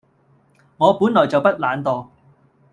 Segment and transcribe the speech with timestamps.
[0.77, 2.07] 我本來就不懶惰